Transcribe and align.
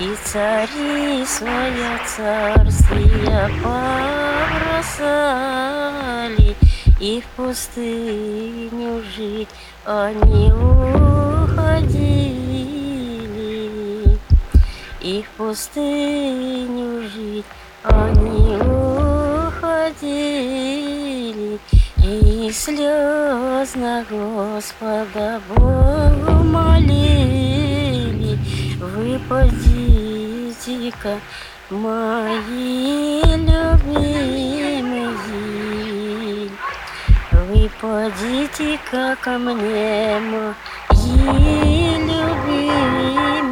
И 0.00 0.16
цари 0.24 1.26
свое 1.26 2.00
царствие 2.06 3.50
побросали, 4.72 5.20
И 6.98 7.20
в 7.20 7.24
пустыню 7.36 9.02
жить 9.14 9.50
они 9.84 10.50
уходили, 10.52 11.78
И 15.02 15.22
в 15.22 15.28
пустыню 15.36 17.02
жить 17.10 17.44
они 17.82 18.56
уходили, 18.56 20.00
И 22.02 22.50
слезно 22.50 24.06
Господа 24.08 25.42
Богу 25.46 26.42
молили, 26.42 28.38
Выпадите-ка, 30.70 31.18
мои 31.70 33.22
любимые, 33.22 34.80
Выпадите-ка 37.32 39.16
ко 39.20 39.30
мне, 39.30 40.20
мои 40.30 41.96
любимые, 42.06 43.42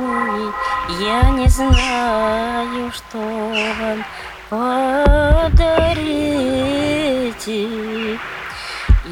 Я 1.01 1.31
не 1.31 1.49
знаю, 1.49 2.93
что 2.93 3.19
вам 3.81 4.05
подарите. 4.49 5.69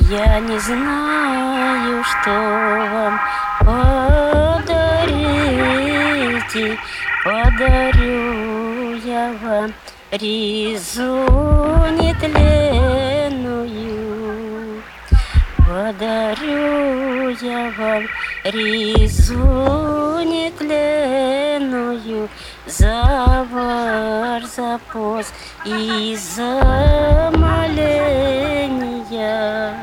Я 0.09 0.39
не 0.41 0.59
знаю, 0.61 2.05
что 2.05 2.31
вам 2.93 3.21
подарите. 3.61 4.67
Подарю 7.27 8.95
я 9.05 9.35
вам 9.43 9.75
ризу 10.13 11.27
нетленную. 11.99 13.67
Подарю 15.59 17.31
я 17.43 17.73
вам 17.77 18.07
ризу 18.45 19.35
нетленную 20.25 20.77
за 24.57 24.81
пост 24.93 25.35
и 25.65 26.17
за 26.17 27.33
моления. 27.37 29.75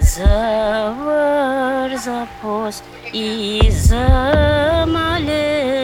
За 0.00 0.92
вар, 1.04 1.96
за 1.96 2.26
пост 2.42 2.82
и 3.12 3.60
за 3.70 4.84
моления. 4.88 5.77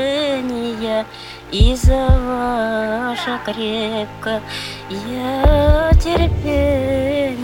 И 1.55 1.77
за 1.77 2.09
ваше 2.09 3.39
крепкое 3.45 4.43
терпение. 6.03 7.44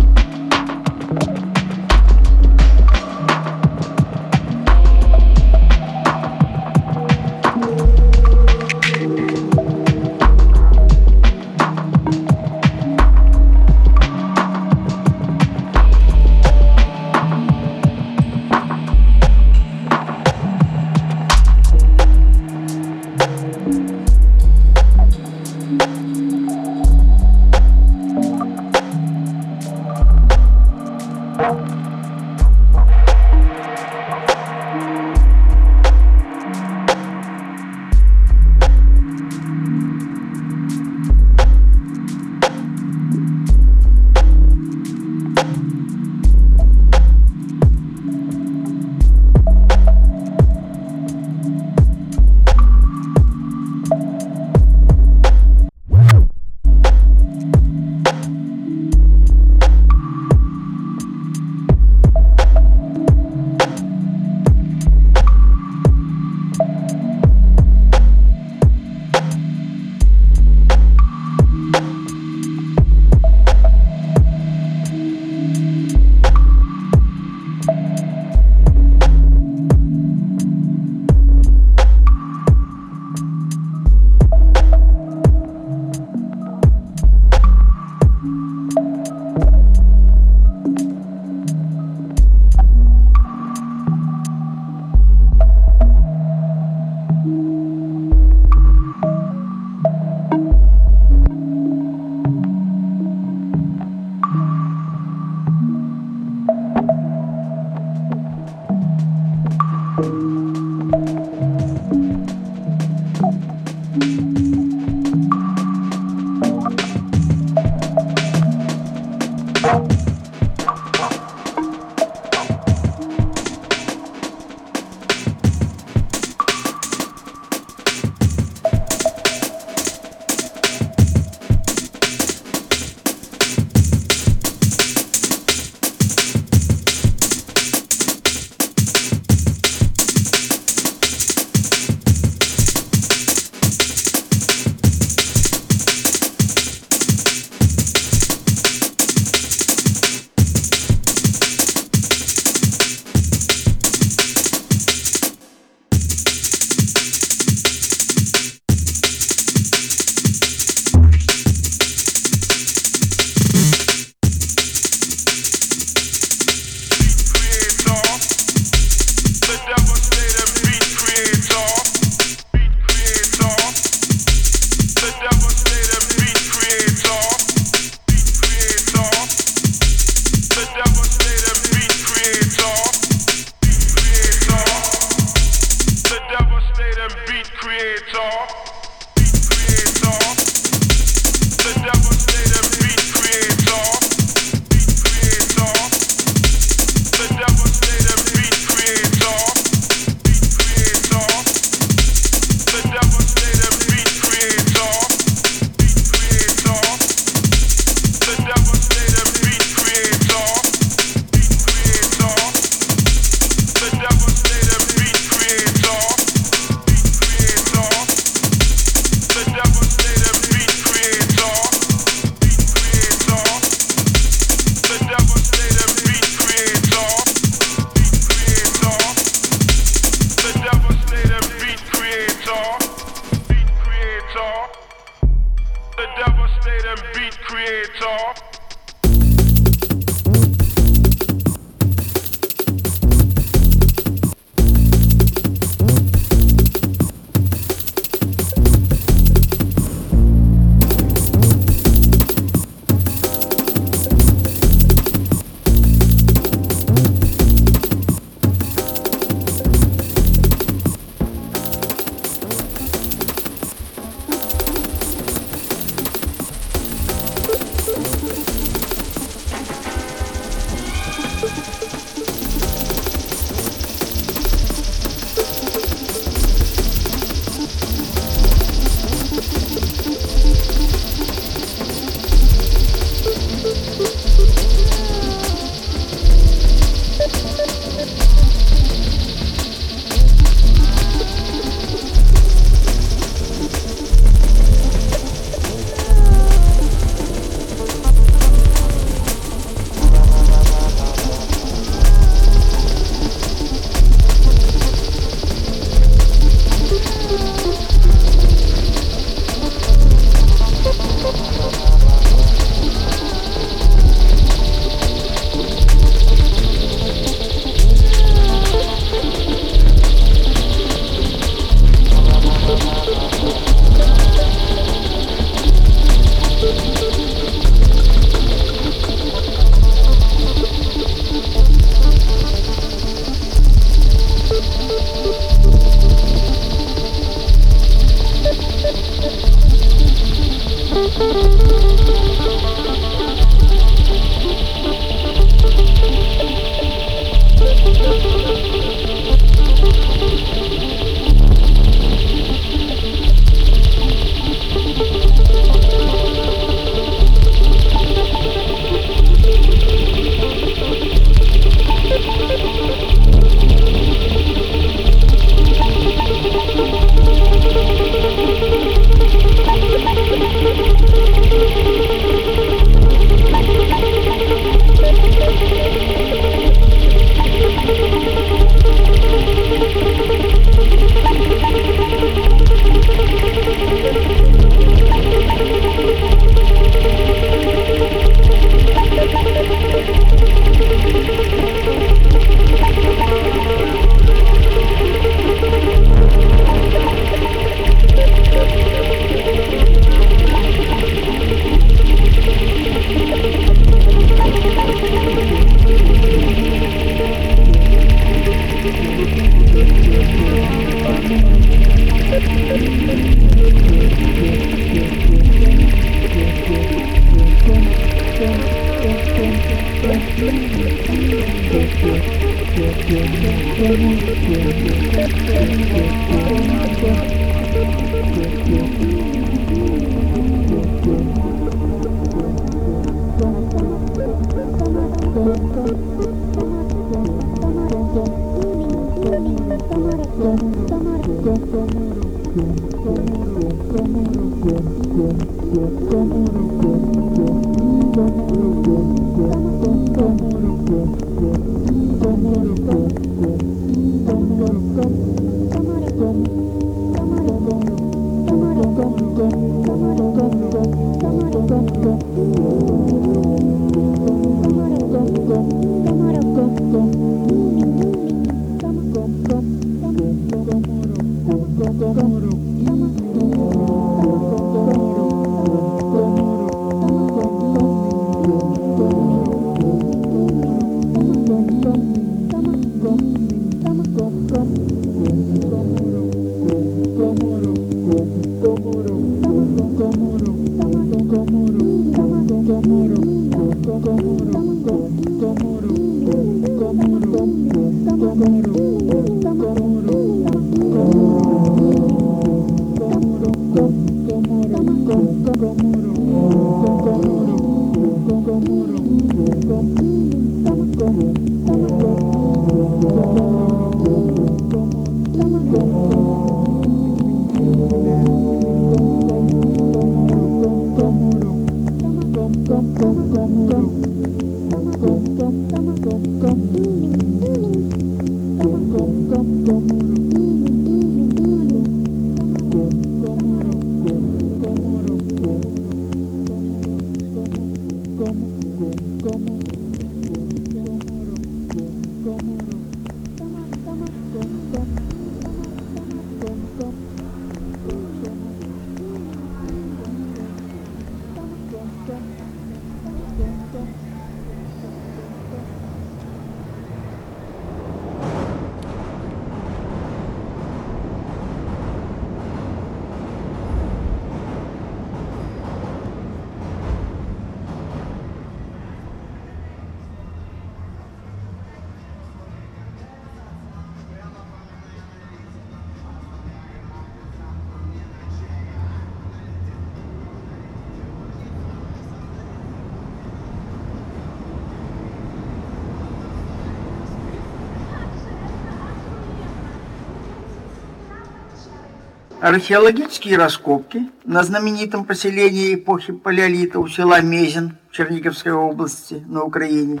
Археологические 592.40 593.36
раскопки 593.36 594.10
на 594.24 594.42
знаменитом 594.42 595.04
поселении 595.04 595.74
эпохи 595.74 596.14
Палеолита 596.14 596.80
у 596.80 596.88
села 596.88 597.20
Мезин 597.20 597.76
Черниговской 597.92 598.52
области 598.52 599.22
на 599.26 599.42
Украине 599.42 600.00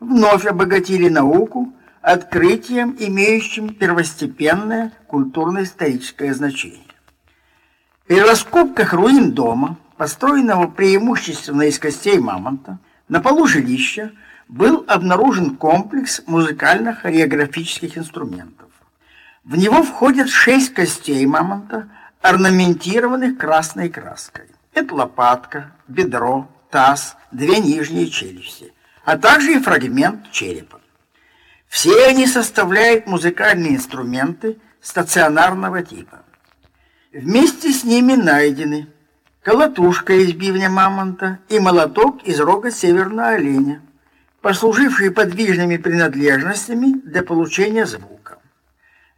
вновь 0.00 0.46
обогатили 0.46 1.10
науку 1.10 1.74
открытием, 2.00 2.96
имеющим 2.98 3.74
первостепенное 3.74 4.94
культурно-историческое 5.08 6.32
значение. 6.32 6.80
При 8.06 8.18
раскопках 8.18 8.94
руин 8.94 9.32
дома, 9.32 9.76
построенного 9.98 10.68
преимущественно 10.68 11.62
из 11.64 11.78
костей 11.78 12.18
мамонта, 12.18 12.78
на 13.08 13.20
полу 13.20 13.46
жилища 13.46 14.12
был 14.48 14.86
обнаружен 14.88 15.56
комплекс 15.56 16.22
музыкально-хореографических 16.26 17.98
инструментов. 17.98 18.70
В 19.44 19.56
него 19.56 19.82
входят 19.82 20.30
шесть 20.30 20.72
костей 20.72 21.26
мамонта, 21.26 21.90
орнаментированных 22.22 23.36
красной 23.36 23.90
краской. 23.90 24.46
Это 24.72 24.94
лопатка, 24.94 25.72
бедро, 25.86 26.48
таз, 26.70 27.16
две 27.30 27.58
нижние 27.58 28.08
челюсти, 28.08 28.72
а 29.04 29.18
также 29.18 29.52
и 29.52 29.58
фрагмент 29.58 30.30
черепа. 30.30 30.80
Все 31.68 32.06
они 32.06 32.26
составляют 32.26 33.06
музыкальные 33.06 33.76
инструменты 33.76 34.56
стационарного 34.80 35.82
типа. 35.82 36.22
Вместе 37.12 37.70
с 37.70 37.84
ними 37.84 38.14
найдены 38.14 38.88
колотушка 39.42 40.14
из 40.14 40.32
бивня 40.32 40.70
мамонта 40.70 41.38
и 41.50 41.60
молоток 41.60 42.22
из 42.22 42.40
рога 42.40 42.70
северного 42.70 43.30
оленя, 43.30 43.82
послужившие 44.40 45.10
подвижными 45.10 45.76
принадлежностями 45.76 46.98
для 47.04 47.22
получения 47.22 47.84
звука. 47.84 48.23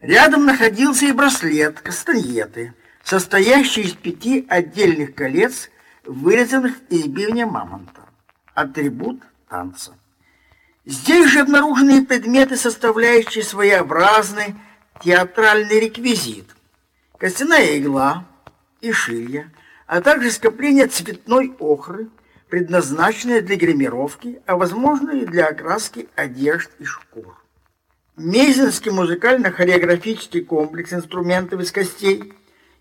Рядом 0.06 0.46
находился 0.46 1.06
и 1.06 1.12
браслет 1.12 1.80
кастаньеты, 1.80 2.74
состоящий 3.02 3.80
из 3.80 3.92
пяти 3.94 4.46
отдельных 4.48 5.16
колец, 5.16 5.68
вырезанных 6.04 6.74
из 6.90 7.06
бивня 7.06 7.44
мамонта. 7.44 8.02
Атрибут 8.54 9.20
танца. 9.48 9.94
Здесь 10.84 11.28
же 11.28 11.40
обнаружены 11.40 12.06
предметы, 12.06 12.56
составляющие 12.56 13.42
своеобразный 13.42 14.54
театральный 15.02 15.80
реквизит. 15.80 16.54
Костяная 17.18 17.76
игла 17.76 18.26
и 18.80 18.92
шилья, 18.92 19.50
а 19.88 20.00
также 20.02 20.30
скопление 20.30 20.86
цветной 20.86 21.52
охры, 21.58 22.10
предназначенное 22.48 23.40
для 23.40 23.56
гримировки, 23.56 24.40
а 24.46 24.56
возможно 24.56 25.10
и 25.10 25.26
для 25.26 25.46
окраски 25.46 26.08
одежд 26.14 26.70
и 26.78 26.84
шкур. 26.84 27.42
Мезенский 28.16 28.90
музыкально-хореографический 28.92 30.40
комплекс 30.40 30.90
инструментов 30.90 31.60
из 31.60 31.70
костей 31.70 32.32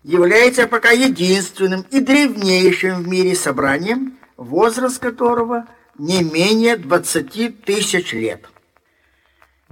является 0.02 0.66
пока 0.66 0.92
единственным 0.92 1.84
и 1.90 2.00
древнейшим 2.00 3.02
в 3.02 3.08
мире 3.08 3.36
собранием, 3.36 4.16
возраст 4.38 4.98
которого 4.98 5.66
не 5.98 6.22
менее 6.22 6.78
20 6.78 7.64
тысяч 7.66 8.14
лет. 8.14 8.46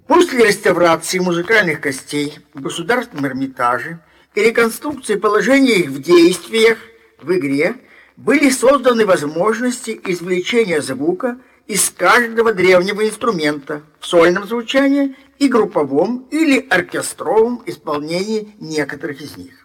После 0.06 0.48
реставрации 0.48 1.18
музыкальных 1.18 1.80
костей 1.80 2.40
в 2.52 2.60
Государственном 2.60 3.26
Эрмитаже 3.26 4.00
и 4.34 4.42
реконструкции 4.42 5.14
положения 5.14 5.76
их 5.76 5.88
в 5.88 6.02
действиях 6.02 6.76
в 7.22 7.32
игре 7.32 7.76
были 8.18 8.50
созданы 8.50 9.06
возможности 9.06 9.98
извлечения 10.04 10.82
звука 10.82 11.38
из 11.66 11.90
каждого 11.90 12.52
древнего 12.52 13.06
инструмента 13.06 13.82
в 13.98 14.06
сольном 14.06 14.46
звучании 14.46 15.16
и 15.38 15.48
групповом 15.48 16.26
или 16.30 16.66
оркестровом 16.68 17.62
исполнении 17.66 18.54
некоторых 18.60 19.20
из 19.20 19.36
них. 19.36 19.64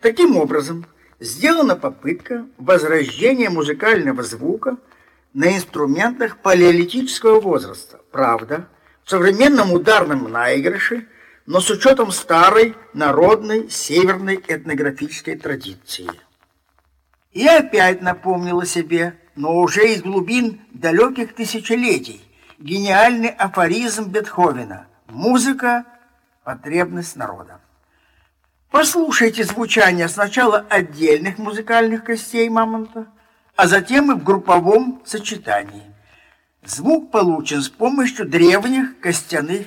Таким 0.00 0.36
образом, 0.36 0.86
сделана 1.20 1.76
попытка 1.76 2.46
возрождения 2.58 3.50
музыкального 3.50 4.22
звука 4.22 4.76
на 5.32 5.56
инструментах 5.56 6.38
палеолитического 6.38 7.40
возраста. 7.40 8.00
Правда, 8.10 8.68
в 9.04 9.10
современном 9.10 9.72
ударном 9.72 10.30
наигрыше, 10.30 11.06
но 11.46 11.60
с 11.60 11.68
учетом 11.70 12.10
старой 12.10 12.74
народной 12.94 13.68
северной 13.68 14.42
этнографической 14.46 15.36
традиции. 15.36 16.08
И 17.32 17.46
опять 17.46 18.00
напомнила 18.00 18.64
себе, 18.64 19.18
но 19.36 19.56
уже 19.56 19.92
из 19.92 20.02
глубин 20.02 20.60
далеких 20.72 21.34
тысячелетий, 21.34 22.24
гениальный 22.58 23.28
афоризм 23.28 24.10
Бетховена 24.10 24.86
«Музыка– 25.08 25.84
потребность 26.44 27.16
народа». 27.16 27.60
Послушайте 28.70 29.44
звучание 29.44 30.08
сначала 30.08 30.66
отдельных 30.68 31.38
музыкальных 31.38 32.04
костей 32.04 32.48
мамонта, 32.48 33.06
а 33.56 33.66
затем 33.68 34.10
и 34.10 34.14
в 34.14 34.24
групповом 34.24 35.00
сочетании. 35.04 35.84
Звук 36.64 37.10
получен 37.10 37.62
с 37.62 37.68
помощью 37.68 38.28
древних 38.28 38.98
костяных 38.98 39.66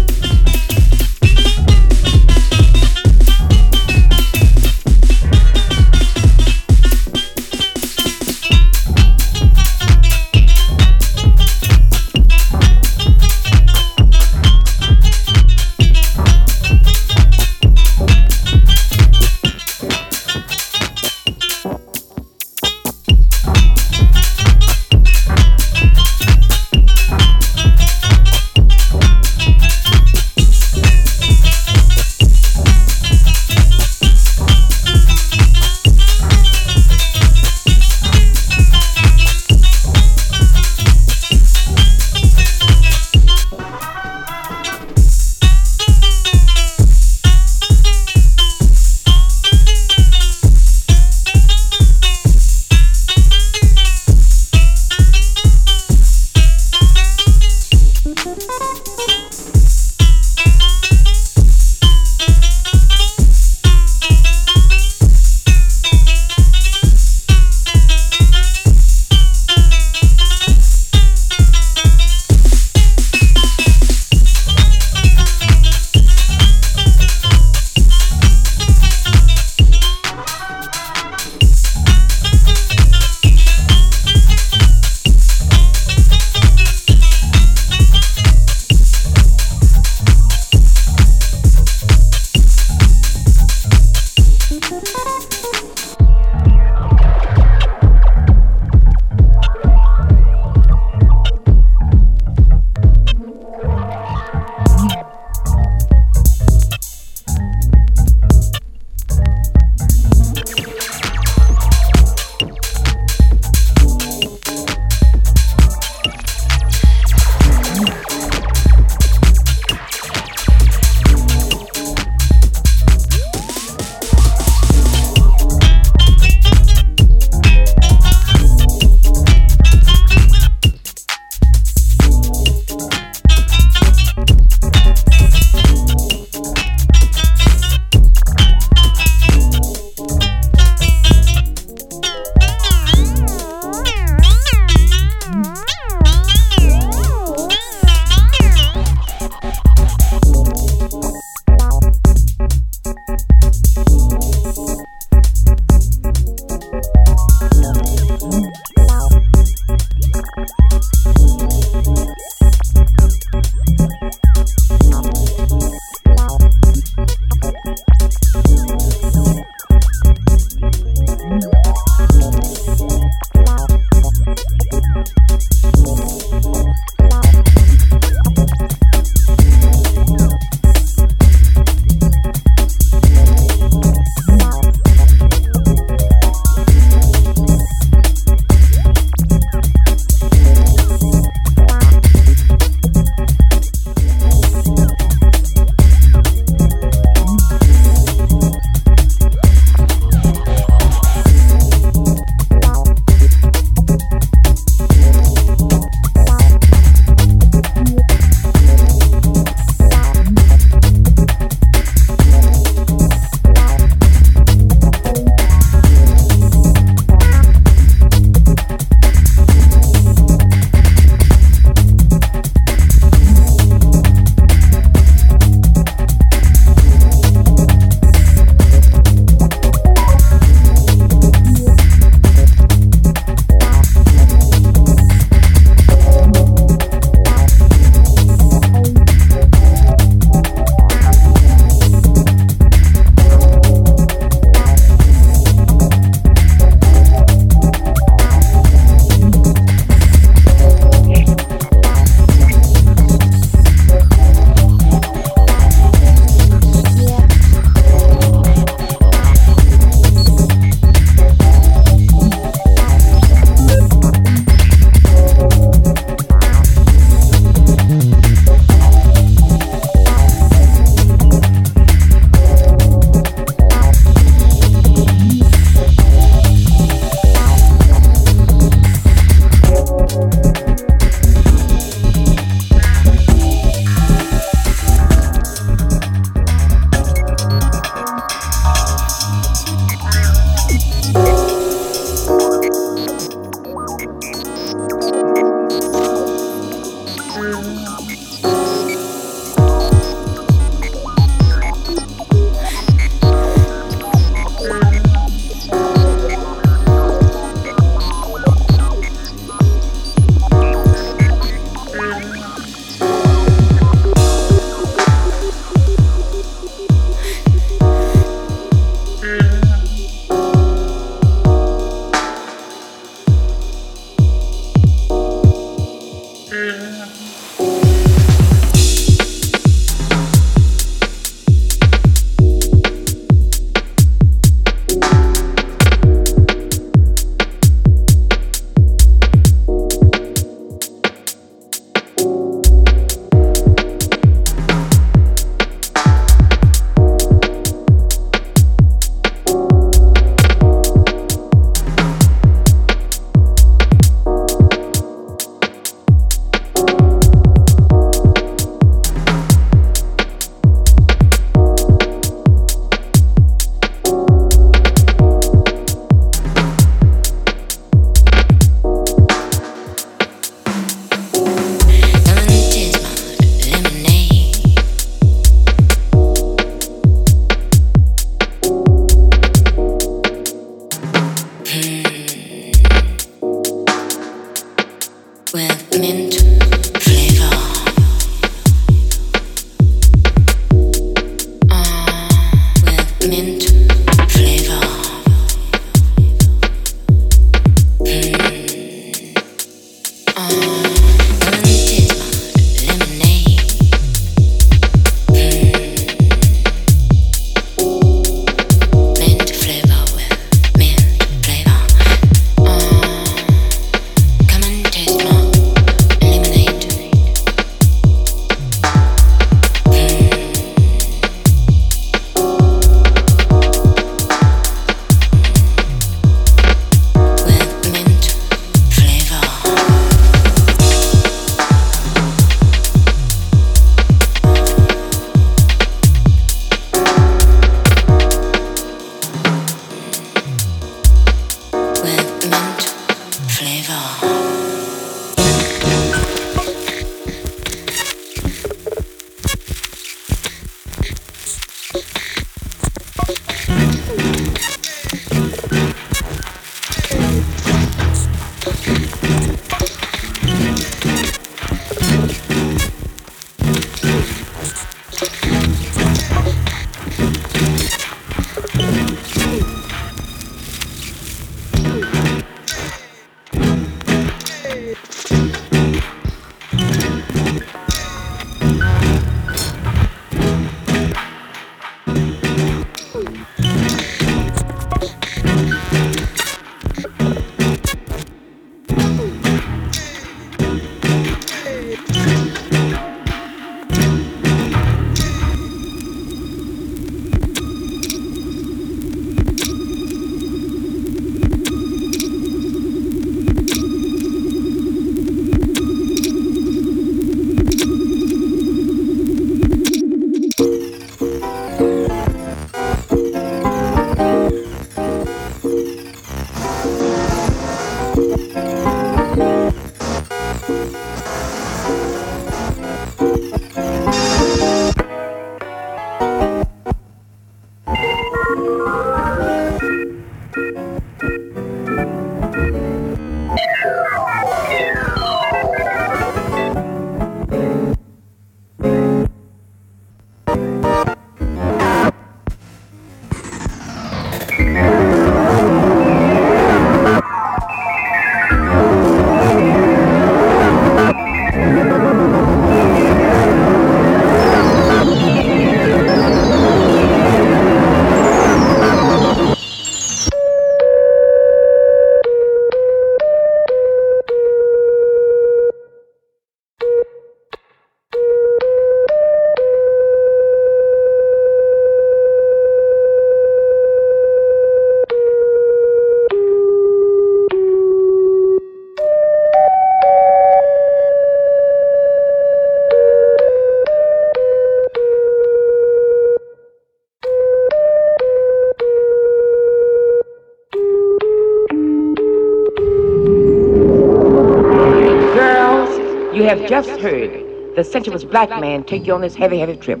have 596.48 596.66
just 596.66 596.88
heard 597.00 597.76
the 597.76 597.84
sensuous 597.84 598.24
black 598.24 598.48
man 598.48 598.82
take 598.82 599.06
you 599.06 599.12
on 599.12 599.20
this 599.20 599.34
heavy, 599.34 599.58
heavy 599.58 599.76
trip. 599.76 600.00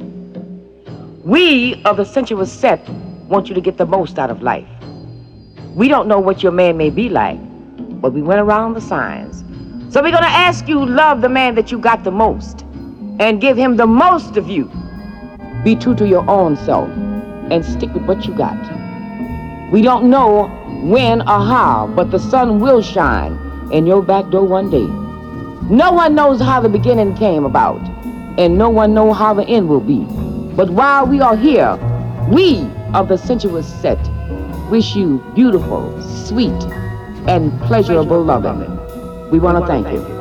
We 1.22 1.82
of 1.84 1.98
the 1.98 2.06
sensuous 2.06 2.50
set 2.50 2.88
want 3.28 3.48
you 3.48 3.54
to 3.54 3.60
get 3.60 3.76
the 3.76 3.84
most 3.84 4.18
out 4.18 4.30
of 4.30 4.40
life. 4.40 4.66
We 5.74 5.88
don't 5.88 6.08
know 6.08 6.18
what 6.18 6.42
your 6.42 6.52
man 6.52 6.78
may 6.78 6.88
be 6.88 7.10
like, 7.10 7.38
but 8.00 8.14
we 8.14 8.22
went 8.22 8.40
around 8.40 8.72
the 8.72 8.80
signs. 8.80 9.44
So 9.92 10.02
we're 10.02 10.10
gonna 10.10 10.26
ask 10.26 10.66
you 10.66 10.86
love 10.86 11.20
the 11.20 11.28
man 11.28 11.54
that 11.56 11.70
you 11.70 11.78
got 11.78 12.02
the 12.02 12.10
most 12.10 12.62
and 13.20 13.42
give 13.42 13.58
him 13.58 13.76
the 13.76 13.86
most 13.86 14.38
of 14.38 14.48
you. 14.48 14.70
Be 15.64 15.76
true 15.76 15.94
to 15.96 16.08
your 16.08 16.28
own 16.30 16.56
self 16.56 16.88
and 17.50 17.62
stick 17.62 17.92
with 17.92 18.04
what 18.04 18.24
you 18.24 18.34
got. 18.34 18.58
We 19.70 19.82
don't 19.82 20.08
know 20.08 20.48
when 20.82 21.20
or 21.20 21.40
how, 21.44 21.92
but 21.94 22.10
the 22.10 22.18
sun 22.18 22.58
will 22.58 22.80
shine 22.80 23.38
in 23.70 23.86
your 23.86 24.02
back 24.02 24.30
door 24.30 24.46
one 24.46 24.70
day. 24.70 25.07
No 25.70 25.92
one 25.92 26.14
knows 26.14 26.40
how 26.40 26.60
the 26.62 26.68
beginning 26.70 27.14
came 27.14 27.44
about, 27.44 27.80
and 28.38 28.56
no 28.56 28.70
one 28.70 28.94
knows 28.94 29.18
how 29.18 29.34
the 29.34 29.44
end 29.44 29.68
will 29.68 29.80
be. 29.80 30.06
But 30.56 30.70
while 30.70 31.06
we 31.06 31.20
are 31.20 31.36
here, 31.36 31.76
we 32.32 32.60
of 32.94 33.08
the 33.08 33.18
sensuous 33.18 33.66
set 33.82 33.98
wish 34.70 34.96
you 34.96 35.22
beautiful, 35.34 36.00
sweet, 36.00 36.62
and 37.28 37.52
pleasurable 37.62 38.24
loving. 38.24 38.60
We 39.30 39.40
want 39.40 39.58
to 39.58 39.66
thank 39.66 39.86
you. 39.88 40.17